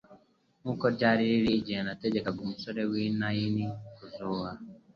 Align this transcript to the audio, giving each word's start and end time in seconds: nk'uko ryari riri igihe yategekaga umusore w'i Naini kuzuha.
nk'uko 0.61 0.85
ryari 0.95 1.23
riri 1.31 1.51
igihe 1.59 1.79
yategekaga 1.89 2.39
umusore 2.45 2.81
w'i 2.91 3.05
Naini 3.19 3.65
kuzuha. 3.97 4.51